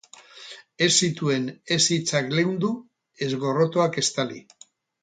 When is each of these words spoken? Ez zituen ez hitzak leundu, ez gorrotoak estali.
Ez 0.85 0.87
zituen 1.07 1.45
ez 1.75 1.79
hitzak 1.97 2.35
leundu, 2.39 2.73
ez 3.27 3.31
gorrotoak 3.47 4.03
estali. 4.07 4.45